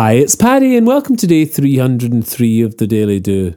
[0.00, 3.56] Hi, it's Paddy, and welcome to day 303 of the Daily Do.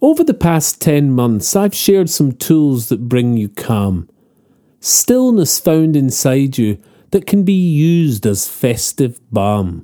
[0.00, 4.08] Over the past 10 months, I've shared some tools that bring you calm,
[4.78, 6.80] stillness found inside you
[7.10, 9.82] that can be used as festive balm.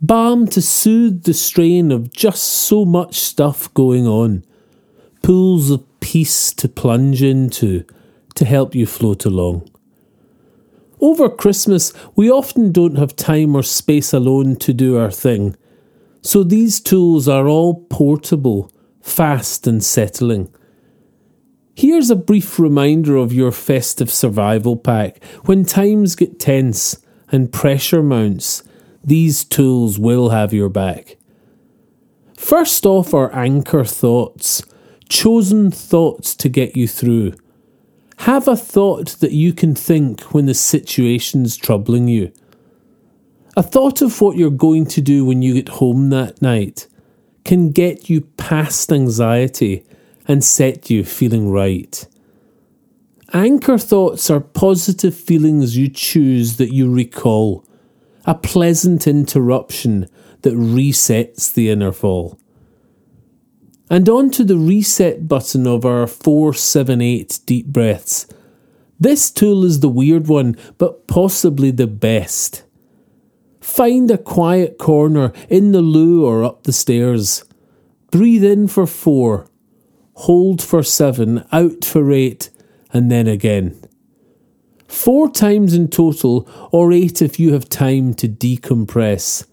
[0.00, 4.42] Balm to soothe the strain of just so much stuff going on,
[5.22, 7.84] pools of peace to plunge into
[8.36, 9.68] to help you float along.
[11.04, 15.54] Over Christmas, we often don't have time or space alone to do our thing.
[16.22, 20.48] So these tools are all portable, fast, and settling.
[21.76, 25.22] Here's a brief reminder of your festive survival pack.
[25.44, 28.62] When times get tense and pressure mounts,
[29.04, 31.18] these tools will have your back.
[32.34, 34.62] First off are anchor thoughts,
[35.10, 37.34] chosen thoughts to get you through.
[38.24, 42.32] Have a thought that you can think when the situation's troubling you.
[43.54, 46.88] A thought of what you're going to do when you get home that night
[47.44, 49.84] can get you past anxiety
[50.26, 52.06] and set you feeling right.
[53.34, 57.62] Anchor thoughts are positive feelings you choose that you recall,
[58.24, 60.08] a pleasant interruption
[60.40, 62.38] that resets the inner fall.
[63.90, 68.26] And on to the reset button of our 478 deep breaths.
[68.98, 72.64] This tool is the weird one, but possibly the best.
[73.60, 77.44] Find a quiet corner in the loo or up the stairs.
[78.10, 79.48] Breathe in for four,
[80.14, 82.50] hold for seven, out for eight,
[82.92, 83.80] and then again.
[84.86, 89.46] Four times in total, or eight if you have time to decompress.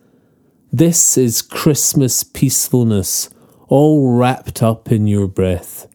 [0.72, 3.30] This is Christmas peacefulness
[3.72, 5.88] all wrapped up in your breath.